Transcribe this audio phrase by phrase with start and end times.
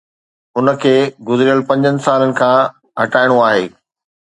[0.57, 0.93] ان کي
[1.27, 2.59] گذريل پنجن سالن کان
[3.01, 3.65] هٽائڻو آهي